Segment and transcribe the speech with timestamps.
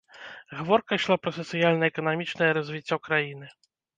[0.59, 3.47] Гаворка ішла пра сацыяльна-эканамічнае развіццё краіны.